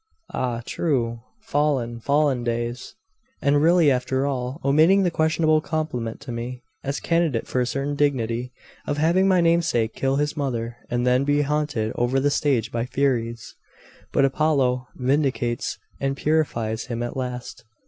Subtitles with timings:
[0.33, 1.21] 'Ah, true!
[1.41, 2.95] fallen, fallen days!'
[3.39, 7.93] 'And really, after all, omitting the questionable compliment to me, as candidate for a certain
[7.95, 8.51] dignity,
[8.87, 12.83] of having my namesake kill his mother, and then be hunted over the stage by
[12.87, 13.53] furies'
[14.11, 17.63] 'But Apollo vindicates and purifies him at last.